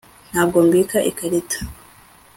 [0.31, 1.57] ntabwo mbika ikarita